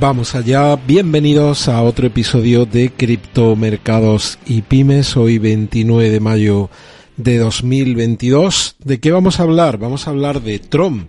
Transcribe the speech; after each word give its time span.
Vamos 0.00 0.36
allá, 0.36 0.76
bienvenidos 0.76 1.68
a 1.68 1.82
otro 1.82 2.06
episodio 2.06 2.66
de 2.66 2.90
Criptomercados 2.90 4.38
y 4.46 4.62
Pymes, 4.62 5.16
hoy 5.16 5.38
29 5.38 6.10
de 6.10 6.20
mayo 6.20 6.70
de 7.16 7.38
2022. 7.38 8.76
¿De 8.78 9.00
qué 9.00 9.10
vamos 9.10 9.40
a 9.40 9.42
hablar? 9.42 9.78
Vamos 9.78 10.06
a 10.06 10.10
hablar 10.10 10.40
de 10.42 10.60
Trump 10.60 11.08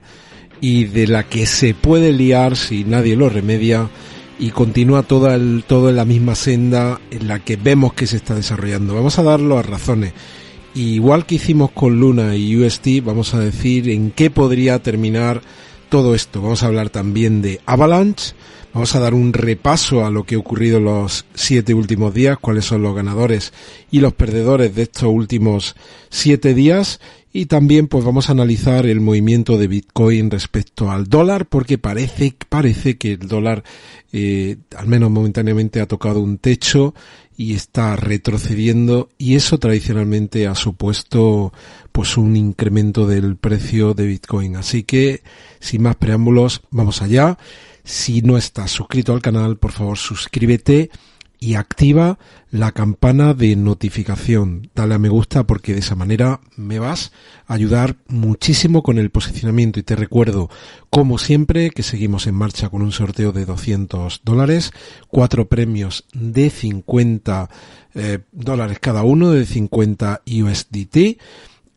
y 0.60 0.86
de 0.86 1.06
la 1.06 1.24
que 1.24 1.46
se 1.46 1.76
puede 1.76 2.14
liar 2.14 2.56
si 2.56 2.84
nadie 2.84 3.16
lo 3.16 3.30
remedia 3.30 3.90
y 4.40 4.50
continúa 4.50 5.04
toda 5.04 5.36
el, 5.36 5.66
todo 5.68 5.92
en 5.92 5.96
la 5.96 6.06
misma 6.06 6.34
senda 6.34 7.00
en 7.12 7.28
la 7.28 7.40
que 7.44 7.58
vemos 7.58 7.94
que 7.94 8.08
se 8.08 8.18
está 8.18 8.34
desarrollando. 8.34 8.96
Vamos 8.96 9.20
a 9.20 9.24
dar 9.24 9.40
las 9.40 9.68
razones. 9.68 10.14
igual 10.74 11.28
que 11.28 11.36
hicimos 11.36 11.70
con 11.72 12.00
Luna 12.00 12.36
y 12.36 12.56
UST, 12.56 13.04
vamos 13.04 13.36
a 13.36 13.40
decir 13.40 13.88
en 13.88 14.10
qué 14.10 14.32
podría 14.32 14.80
terminar 14.82 15.42
todo 15.90 16.16
esto. 16.16 16.42
Vamos 16.42 16.64
a 16.64 16.68
hablar 16.68 16.90
también 16.90 17.42
de 17.42 17.62
Avalanche 17.66 18.34
Vamos 18.74 18.96
a 18.96 19.00
dar 19.00 19.16
un 19.16 19.34
repaso 19.34 20.06
a 20.06 20.12
lo 20.12 20.26
que 20.26 20.36
ha 20.36 20.38
ocurrido 20.38 20.80
los 20.80 21.26
siete 21.34 21.74
últimos 21.74 22.14
días, 22.14 22.38
cuáles 22.40 22.66
son 22.66 22.84
los 22.84 22.96
ganadores 22.96 23.52
y 23.90 24.00
los 24.00 24.14
perdedores 24.14 24.76
de 24.76 24.84
estos 24.84 25.10
últimos 25.10 25.76
siete 26.10 26.54
días 26.54 27.00
y 27.34 27.48
también 27.48 27.88
pues 27.88 28.06
vamos 28.06 28.30
a 28.30 28.34
analizar 28.34 28.86
el 28.86 29.02
movimiento 29.02 29.58
de 29.58 29.68
Bitcoin 29.68 30.30
respecto 30.30 30.92
al 30.92 31.08
dólar 31.08 31.48
porque 31.48 31.80
parece, 31.80 32.36
parece 32.48 32.98
que 32.98 33.14
el 33.14 33.28
dólar 33.28 33.64
eh, 34.14 34.58
al 34.78 34.86
menos 34.86 35.10
momentáneamente 35.10 35.82
ha 35.82 35.88
tocado 35.88 36.20
un 36.20 36.38
techo 36.38 36.94
y 37.40 37.54
está 37.54 37.96
retrocediendo 37.96 39.08
y 39.18 39.36
eso 39.36 39.60
tradicionalmente 39.60 40.46
ha 40.46 40.56
supuesto 40.56 41.54
pues 41.94 42.18
un 42.18 42.36
incremento 42.36 43.08
del 43.08 43.38
precio 43.38 43.94
de 43.94 44.08
Bitcoin. 44.08 44.58
Así 44.58 44.84
que 44.84 45.24
sin 45.62 45.84
más 45.84 45.96
preámbulos, 45.96 46.64
vamos 46.70 47.02
allá. 47.02 47.38
Si 47.86 48.22
no 48.22 48.38
estás 48.38 48.72
suscrito 48.72 49.14
al 49.14 49.22
canal, 49.22 49.56
por 49.56 49.72
favor 49.72 49.98
suscríbete 49.98 50.92
y 51.40 51.56
activa 51.56 52.20
la 52.52 52.72
campana 52.72 53.34
de 53.34 53.56
notificación. 53.56 54.70
Dale 54.76 54.96
a 54.96 55.00
me 55.00 55.10
gusta 55.10 55.46
porque 55.46 55.74
de 55.74 55.80
esa 55.80 55.96
manera 55.96 56.42
me 56.58 56.80
vas 56.80 57.12
a 57.48 57.54
ayudar 57.54 57.96
muchísimo 58.08 58.84
con 58.84 58.98
el 58.98 59.10
posicionamiento. 59.10 59.80
Y 59.80 59.84
te 59.84 59.96
recuerdo, 59.96 60.50
como 60.90 61.18
siempre, 61.18 61.70
que 61.70 61.84
seguimos 61.84 62.28
en 62.28 62.36
marcha 62.36 62.70
con 62.70 62.82
un 62.82 62.92
sorteo 62.92 63.32
de 63.32 63.46
200 63.46 64.22
dólares, 64.24 64.72
cuatro 65.08 65.48
premios 65.48 66.06
de 66.14 66.50
50 66.50 67.50
eh, 67.96 68.20
dólares 68.32 68.80
cada 68.80 69.04
uno, 69.04 69.32
de 69.32 69.46
50 69.46 70.22
USDT 70.26 71.18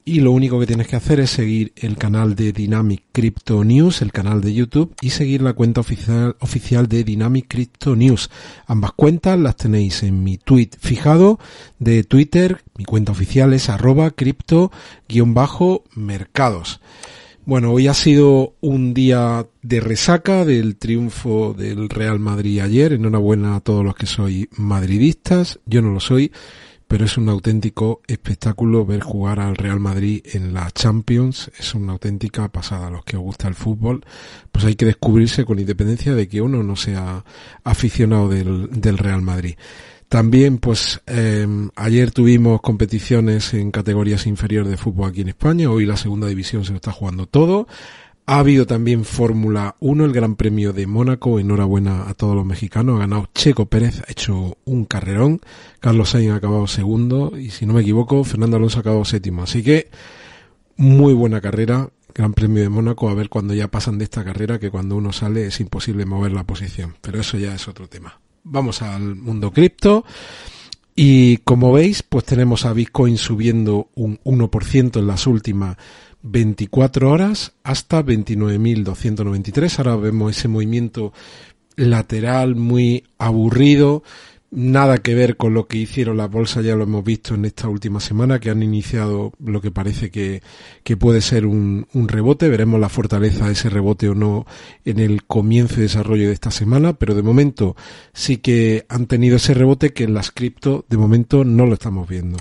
y 0.05 0.21
lo 0.21 0.33
único 0.33 0.61
que 0.61 0.67
tienes 0.67 0.89
que 0.89 0.97
hacer 0.97 1.21
es 1.21 1.31
seguir 1.31 1.73
el 1.77 1.97
canal 1.97 2.35
de 2.35 2.53
Dynamic 2.53 3.05
Crypto 3.13 3.63
News, 3.65 4.03
el 4.03 4.13
canal 4.13 4.41
de 4.41 4.53
YouTube, 4.53 4.97
y 5.01 5.11
seguir 5.11 5.43
la 5.43 5.53
cuenta 5.53 5.81
oficial, 5.81 6.35
oficial 6.41 6.89
de 6.89 7.05
Dynamic 7.05 7.47
Crypto 7.49 7.95
News. 7.95 8.29
Ambas 8.67 8.91
cuentas 8.93 9.39
las 9.39 9.55
tenéis 9.57 10.03
en 10.03 10.25
mi 10.25 10.39
tweet 10.39 10.71
fijado 10.79 11.39
de 11.79 12.03
Twitter. 12.05 12.63
Mi 12.77 12.85
cuenta 12.85 13.13
oficial 13.13 13.53
es 13.53 13.69
arroba 13.69 14.11
cripto-mercados. 14.11 16.81
Bueno, 17.45 17.73
hoy 17.73 17.89
ha 17.89 17.95
sido 17.95 18.55
un 18.61 18.95
día 18.95 19.49
de 19.63 19.81
resaca 19.81 20.45
del 20.45 20.77
triunfo 20.77 21.55
del 21.55 21.89
Real 21.89 22.21
Madrid 22.21 22.61
ayer. 22.61 22.93
Enhorabuena 22.93 23.57
a 23.57 23.61
todos 23.61 23.85
los 23.85 23.97
que 23.97 24.07
sois 24.07 24.47
madridistas. 24.57 25.59
Yo 25.67 25.83
no 25.83 25.91
lo 25.91 25.99
soy 25.99 26.31
pero 26.93 27.07
es 27.07 27.17
un 27.17 27.31
auténtico 27.31 28.03
espectáculo 28.07 28.85
ver 28.85 29.01
jugar 29.01 29.41
al 29.41 29.57
Real 29.57 29.81
Madrid 29.81 30.21
en 30.35 30.53
la 30.53 30.71
Champions, 30.73 31.51
es 31.59 31.75
una 31.75 31.95
auténtica 31.95 32.53
pasada. 32.53 32.89
A 32.89 32.91
los 32.91 33.03
que 33.03 33.17
os 33.17 33.23
gusta 33.23 33.49
el 33.49 33.55
fútbol, 33.55 34.05
pues 34.51 34.67
hay 34.67 34.75
que 34.75 34.85
descubrirse 34.85 35.47
con 35.47 35.59
independencia 35.59 36.15
de 36.15 36.29
que 36.29 36.43
uno 36.43 36.63
no 36.63 36.77
sea 36.77 37.25
aficionado 37.65 38.29
del, 38.29 38.99
Real 38.99 39.23
Madrid. 39.23 39.55
También, 40.11 40.59
pues, 40.59 41.01
eh, 41.07 41.47
ayer 41.77 42.11
tuvimos 42.11 42.61
competiciones 42.61 43.55
en 43.55 43.71
categorías 43.71 44.27
inferiores 44.27 44.71
de 44.71 44.77
fútbol 44.77 45.09
aquí 45.09 45.23
en 45.23 45.31
España. 45.31 45.71
Hoy 45.71 45.87
la 45.87 45.97
segunda 45.97 46.27
división 46.27 46.63
se 46.67 46.73
lo 46.73 46.77
está 46.77 46.93
jugando 46.93 47.25
todo. 47.25 47.69
Ha 48.25 48.39
habido 48.39 48.67
también 48.67 49.05
Fórmula 49.05 49.75
1, 49.81 50.05
el 50.05 50.13
Gran 50.13 50.37
Premio 50.37 50.73
de 50.73 50.87
Mónaco. 50.87 51.41
Enhorabuena 51.41 52.09
a 52.09 52.15
todos 52.15 52.37
los 52.37 52.47
mexicanos. 52.47 52.97
Ha 52.97 53.01
ganado 53.01 53.29
Checo 53.35 53.67
Pérez, 53.67 54.01
ha 54.07 54.11
hecho 54.11 54.57
un 54.65 54.85
carrerón. 54.85 55.41
Carlos 55.81 56.11
Sainz 56.11 56.31
ha 56.31 56.37
acabado 56.37 56.67
segundo. 56.69 57.37
Y 57.37 57.51
si 57.51 57.67
no 57.67 57.75
me 57.75 57.81
equivoco, 57.81 58.23
Fernando 58.23 58.57
Alonso 58.57 58.79
ha 58.79 58.81
acabado 58.81 59.05
séptimo. 59.05 59.43
Así 59.43 59.63
que, 59.63 59.91
muy 60.77 61.15
buena 61.15 61.41
carrera. 61.41 61.91
Gran 62.15 62.33
Premio 62.33 62.63
de 62.63 62.69
Mónaco. 62.69 63.09
A 63.09 63.15
ver 63.15 63.29
cuando 63.29 63.55
ya 63.55 63.69
pasan 63.69 63.99
de 63.99 64.05
esta 64.05 64.23
carrera, 64.23 64.61
que 64.61 64.71
cuando 64.71 64.95
uno 64.95 65.13
sale 65.13 65.47
es 65.47 65.59
imposible 65.59 66.07
mover 66.07 66.33
la 66.33 66.45
posición. 66.45 66.95
Pero 67.01 67.21
eso 67.21 67.39
ya 67.39 67.55
es 67.55 67.67
otro 67.67 67.89
tema. 67.89 68.21
Vamos 68.45 68.83
al 68.83 69.17
mundo 69.17 69.51
cripto. 69.51 70.05
Y 70.95 71.39
como 71.39 71.73
veis, 71.73 72.03
pues 72.03 72.25
tenemos 72.25 72.67
a 72.67 72.73
Bitcoin 72.73 73.17
subiendo 73.17 73.89
un 73.95 74.19
1% 74.25 74.99
en 74.99 75.07
las 75.07 75.27
últimas 75.27 75.77
24 76.23 77.11
horas 77.11 77.53
hasta 77.63 78.05
29.293. 78.05 79.79
Ahora 79.79 79.97
vemos 79.97 80.37
ese 80.37 80.49
movimiento 80.49 81.13
lateral 81.77 82.55
muy 82.57 83.05
aburrido, 83.19 84.03
nada 84.53 84.99
que 84.99 85.15
ver 85.15 85.39
con 85.39 85.55
lo 85.55 85.67
que 85.67 85.79
hicieron 85.79 86.19
las 86.19 86.31
bolsas, 86.31 86.65
ya 86.65 86.77
lo 86.77 86.85
hemos 86.85 87.03
visto 87.03 87.35
en 87.35 87.47
esta 87.47 87.69
última 87.69 88.01
semana, 88.01 88.39
que 88.39 88.51
han 88.51 88.63
iniciado 88.63 89.33
lo 89.43 89.63
que 89.63 89.71
parece 89.71 90.11
que, 90.11 90.43
que 90.85 90.97
puede 90.99 91.23
ser 91.23 91.47
un, 91.47 91.87
un, 91.95 92.07
rebote. 92.07 92.51
Veremos 92.51 92.79
la 92.79 92.91
fortaleza 92.91 93.47
de 93.47 93.53
ese 93.53 93.71
rebote 93.71 94.11
o 94.11 94.15
no 94.15 94.47
en 94.85 94.99
el 95.01 95.25
comienzo 95.25 95.81
y 95.81 95.85
desarrollo 95.85 96.29
de 96.29 96.35
esta 96.35 96.51
semana, 96.51 96.93
pero 96.93 97.15
de 97.15 97.23
momento 97.23 97.77
sí 98.13 98.37
que 98.37 98.85
han 98.91 99.07
tenido 99.07 99.37
ese 99.37 99.55
rebote 99.55 99.95
que 99.95 100.05
en 100.05 100.13
las 100.13 100.31
cripto 100.31 100.85
de 100.89 100.99
momento 100.99 101.45
no 101.45 101.65
lo 101.65 101.75
estamos 101.75 102.07
viendo. 102.07 102.37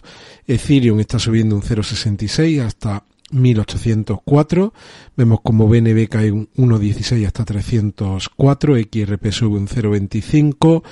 Ethereum 0.45 0.99
está 0.99 1.17
subiendo 1.17 1.55
un 1.55 1.61
0,66 1.61 2.61
hasta 2.61 3.05
1804. 3.31 4.73
Vemos 5.15 5.39
como 5.41 5.67
BNB 5.67 6.07
cae 6.09 6.31
un 6.31 6.49
1.16 6.57 7.25
hasta 7.25 7.45
304. 7.45 8.75
XRP 8.77 9.31
sube 9.31 9.57
un 9.57 9.67
0.25. 9.67 10.83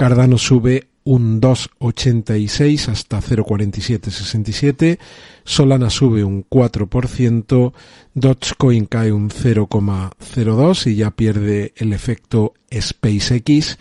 Cardano 0.00 0.38
sube 0.38 0.88
un 1.04 1.42
2,86 1.42 2.88
hasta 2.88 3.20
0,4767. 3.20 4.98
Solana 5.44 5.90
sube 5.90 6.24
un 6.24 6.42
4%. 6.48 7.72
Dogecoin 8.14 8.86
cae 8.86 9.12
un 9.12 9.28
0,02 9.28 10.86
y 10.86 10.94
ya 10.94 11.10
pierde 11.10 11.74
el 11.76 11.92
efecto 11.92 12.54
SpaceX. 12.72 13.76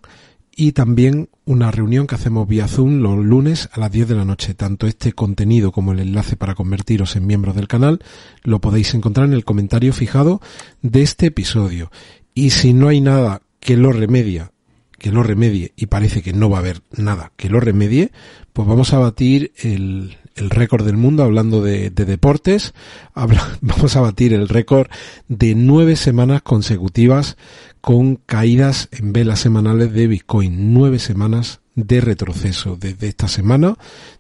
y 0.60 0.72
también 0.72 1.30
una 1.46 1.70
reunión 1.70 2.08
que 2.08 2.16
hacemos 2.16 2.48
vía 2.48 2.68
Zoom 2.68 3.00
los 3.02 3.24
lunes 3.24 3.70
a 3.72 3.80
las 3.80 3.92
10 3.92 4.08
de 4.08 4.16
la 4.16 4.26
noche. 4.26 4.56
Tanto 4.56 4.88
este 4.88 5.14
contenido 5.14 5.72
como 5.72 5.92
el 5.92 6.00
enlace 6.00 6.36
para 6.36 6.56
convertiros 6.56 7.16
en 7.16 7.28
miembros 7.28 7.56
del 7.56 7.68
canal 7.68 8.00
lo 8.42 8.60
podéis 8.60 8.96
encontrar 8.96 9.28
en 9.28 9.34
el 9.34 9.46
comentario 9.46 9.94
fijado 9.94 10.42
de 10.82 11.04
este 11.04 11.28
episodio. 11.28 11.92
Y 12.34 12.50
si 12.50 12.74
no 12.74 12.88
hay 12.88 13.02
nada 13.02 13.44
que 13.60 13.78
lo 13.78 13.92
remedia, 13.92 14.52
que 14.98 15.12
lo 15.12 15.24
remedie, 15.24 15.74
y 15.76 15.88
parece 15.88 16.22
que 16.22 16.34
no 16.34 16.50
va 16.50 16.58
a 16.58 16.62
haber 16.62 16.82
nada 16.92 17.32
que 17.36 17.50
lo 17.50 17.60
remedie, 17.60 18.12
pues 18.54 18.68
vamos 18.68 18.94
a 18.94 19.00
batir 19.00 19.52
el, 19.58 20.18
el 20.38 20.50
récord 20.50 20.86
del 20.86 20.98
mundo 20.98 21.24
hablando 21.24 21.62
de, 21.62 21.90
deportes. 21.90 22.74
vamos 23.62 23.96
a 23.96 24.02
batir 24.02 24.34
el 24.34 24.48
récord 24.48 24.88
de 25.28 25.56
nueve 25.56 25.96
semanas 25.96 26.42
consecutivas 26.42 27.38
con 27.82 28.16
caídas 28.16 28.90
en 28.92 29.14
velas 29.14 29.40
semanales 29.40 29.92
de 29.92 30.08
Bitcoin. 30.08 30.74
Nueve 30.74 31.00
semanas 31.00 31.62
de 31.76 32.02
retroceso 32.02 32.76
desde 32.76 33.08
esta 33.08 33.28
semana, 33.28 33.76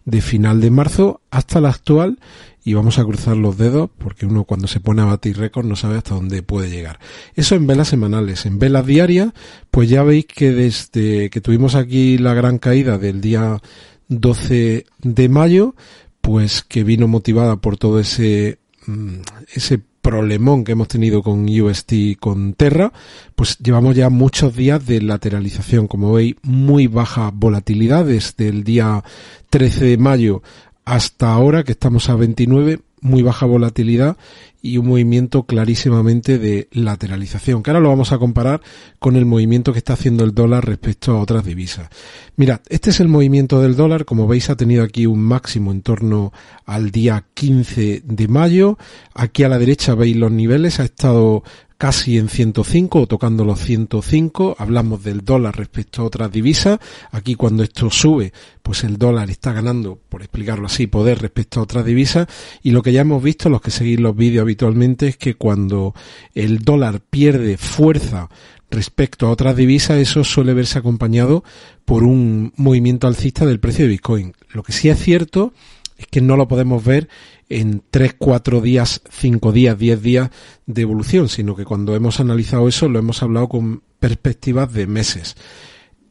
de 0.05 0.21
final 0.21 0.61
de 0.61 0.71
marzo 0.71 1.21
hasta 1.31 1.59
la 1.59 1.69
actual 1.69 2.19
y 2.67 2.73
vamos 2.73 2.99
a 2.99 3.05
cruzar 3.05 3.37
los 3.37 3.57
dedos 3.57 3.89
porque 3.97 4.25
uno 4.25 4.43
cuando 4.43 4.67
se 4.67 4.81
pone 4.81 5.01
a 5.01 5.05
batir 5.05 5.37
récord 5.37 5.65
no 5.65 5.77
sabe 5.77 5.95
hasta 5.95 6.15
dónde 6.15 6.43
puede 6.43 6.69
llegar. 6.69 6.99
Eso 7.33 7.55
en 7.55 7.65
velas 7.65 7.87
semanales. 7.87 8.45
En 8.45 8.59
velas 8.59 8.85
diarias, 8.85 9.29
pues 9.71 9.87
ya 9.87 10.03
veis 10.03 10.25
que 10.25 10.51
desde 10.51 11.29
que 11.29 11.39
tuvimos 11.39 11.75
aquí 11.75 12.17
la 12.17 12.33
gran 12.33 12.57
caída 12.57 12.97
del 12.97 13.21
día 13.21 13.61
12 14.09 14.85
de 15.01 15.29
mayo, 15.29 15.75
pues 16.19 16.61
que 16.61 16.83
vino 16.83 17.07
motivada 17.07 17.55
por 17.55 17.77
todo 17.77 18.01
ese 18.01 18.59
mm, 18.85 19.19
ese 19.55 19.79
problemón 20.01 20.65
que 20.65 20.73
hemos 20.73 20.89
tenido 20.89 21.23
con 21.23 21.47
UST 21.47 21.91
y 21.93 22.15
con 22.15 22.53
Terra, 22.53 22.91
pues 23.35 23.57
llevamos 23.59 23.95
ya 23.95 24.09
muchos 24.09 24.55
días 24.55 24.85
de 24.85 25.01
lateralización, 25.01 25.87
como 25.87 26.13
veis, 26.13 26.35
muy 26.43 26.87
baja 26.87 27.31
volatilidad 27.33 28.05
desde 28.05 28.47
el 28.47 28.63
día 28.63 29.03
13 29.49 29.85
de 29.85 29.97
mayo 29.97 30.43
hasta 30.87 31.33
ahora 31.33 31.65
que 31.65 31.73
estamos 31.73 32.09
a 32.09 32.15
29, 32.15 32.79
muy 33.01 33.21
baja 33.21 33.45
volatilidad 33.45 34.15
y 34.61 34.77
un 34.77 34.87
movimiento 34.87 35.43
clarísimamente 35.43 36.39
de 36.39 36.69
lateralización, 36.71 37.61
que 37.61 37.71
ahora 37.71 37.81
lo 37.81 37.89
vamos 37.89 38.13
a 38.13 38.17
comparar 38.17 38.61
con 38.97 39.17
el 39.17 39.25
movimiento 39.25 39.73
que 39.73 39.79
está 39.79 39.93
haciendo 39.93 40.23
el 40.23 40.33
dólar 40.33 40.65
respecto 40.65 41.11
a 41.11 41.21
otras 41.21 41.43
divisas. 41.43 41.89
Mirad, 42.37 42.61
este 42.69 42.91
es 42.91 43.01
el 43.01 43.09
movimiento 43.09 43.61
del 43.61 43.75
dólar, 43.75 44.05
como 44.05 44.27
veis 44.27 44.49
ha 44.49 44.55
tenido 44.55 44.81
aquí 44.81 45.05
un 45.05 45.19
máximo 45.19 45.73
en 45.73 45.81
torno 45.81 46.31
al 46.65 46.89
día 46.89 47.25
15 47.33 48.03
de 48.05 48.27
mayo, 48.29 48.77
aquí 49.13 49.43
a 49.43 49.49
la 49.49 49.59
derecha 49.59 49.93
veis 49.93 50.15
los 50.15 50.31
niveles, 50.31 50.79
ha 50.79 50.85
estado 50.85 51.43
casi 51.77 52.17
en 52.17 52.29
105 52.29 53.01
o 53.01 53.07
tocando 53.07 53.45
los 53.45 53.59
105. 53.59 54.55
Hablamos 54.59 55.03
del 55.03 55.23
dólar 55.23 55.57
respecto 55.57 56.01
a 56.01 56.05
otras 56.05 56.31
divisas. 56.31 56.79
Aquí 57.11 57.35
cuando 57.35 57.63
esto 57.63 57.89
sube, 57.89 58.33
pues 58.63 58.83
el 58.83 58.97
dólar 58.97 59.29
está 59.29 59.53
ganando, 59.53 59.99
por 60.09 60.21
explicarlo 60.21 60.67
así, 60.67 60.87
poder 60.87 61.21
respecto 61.21 61.59
a 61.59 61.63
otras 61.63 61.85
divisas. 61.85 62.27
Y 62.63 62.71
lo 62.71 62.81
que 62.81 62.91
ya 62.91 63.01
hemos 63.01 63.21
visto, 63.21 63.49
los 63.49 63.61
que 63.61 63.71
seguís 63.71 63.99
los 63.99 64.15
vídeos 64.15 64.41
habitualmente, 64.41 65.07
es 65.07 65.17
que 65.17 65.35
cuando 65.35 65.93
el 66.33 66.59
dólar 66.59 67.01
pierde 67.01 67.57
fuerza 67.57 68.29
respecto 68.69 69.27
a 69.27 69.31
otras 69.31 69.55
divisas, 69.55 69.97
eso 69.97 70.23
suele 70.23 70.53
verse 70.53 70.79
acompañado 70.79 71.43
por 71.85 72.03
un 72.03 72.53
movimiento 72.57 73.07
alcista 73.07 73.45
del 73.45 73.59
precio 73.59 73.85
de 73.85 73.91
Bitcoin. 73.91 74.33
Lo 74.49 74.63
que 74.63 74.73
sí 74.73 74.89
es 74.89 74.99
cierto 74.99 75.53
es 75.97 76.07
que 76.07 76.21
no 76.21 76.37
lo 76.37 76.47
podemos 76.47 76.83
ver 76.83 77.09
en 77.49 77.81
3, 77.89 78.15
4 78.17 78.61
días, 78.61 79.01
5 79.09 79.51
días, 79.51 79.77
10 79.77 80.01
días 80.01 80.29
de 80.65 80.81
evolución, 80.81 81.29
sino 81.29 81.55
que 81.55 81.65
cuando 81.65 81.95
hemos 81.95 82.19
analizado 82.19 82.67
eso 82.67 82.87
lo 82.87 82.99
hemos 82.99 83.23
hablado 83.23 83.49
con 83.49 83.83
perspectivas 83.99 84.71
de 84.73 84.87
meses. 84.87 85.35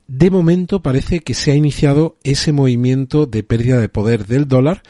De 0.09 0.31
momento 0.31 0.83
parece 0.83 1.21
que 1.21 1.35
se 1.35 1.53
ha 1.53 1.55
iniciado 1.55 2.17
ese 2.23 2.53
movimiento 2.53 3.27
de 3.27 3.43
pérdida 3.43 3.81
de 3.81 3.89
poder 3.89 4.27
del 4.27 4.47
dólar 4.47 4.83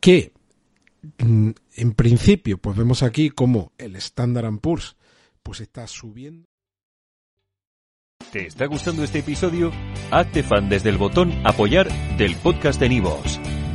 que 0.00 0.32
mm, 1.18 1.50
en 1.76 1.92
principio 1.92 2.58
pues 2.58 2.76
vemos 2.76 3.02
aquí 3.02 3.30
como 3.30 3.72
el 3.78 3.96
Standard 3.96 4.58
Poor's 4.58 4.96
pues 5.42 5.60
está 5.60 5.86
subiendo. 5.86 6.46
¿Te 8.32 8.46
está 8.46 8.66
gustando 8.66 9.04
este 9.04 9.20
episodio? 9.20 9.70
Hazte 10.10 10.42
fan 10.42 10.68
desde 10.68 10.88
el 10.88 10.98
botón 10.98 11.32
apoyar 11.44 11.88
del 12.16 12.34
podcast 12.36 12.80
de 12.80 12.88
Nivos. 12.88 13.38